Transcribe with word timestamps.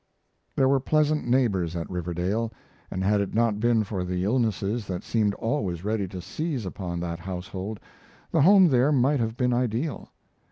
There 0.55 0.67
were 0.67 0.79
pleasant 0.79 1.27
neighbors 1.27 1.75
at 1.75 1.87
Riverdale, 1.87 2.51
and 2.89 3.03
had 3.03 3.21
it 3.21 3.35
not 3.35 3.59
been 3.59 3.83
for 3.83 4.03
the 4.03 4.23
illnesses 4.23 4.87
that 4.87 5.03
seemed 5.03 5.35
always 5.35 5.83
ready 5.83 6.07
to 6.07 6.19
seize 6.23 6.65
upon 6.65 6.99
that 7.01 7.19
household 7.19 7.79
the 8.31 8.41
home 8.41 8.69
there 8.69 8.91
might 8.91 9.19
have 9.19 9.37
been 9.37 9.53
ideal. 9.53 10.09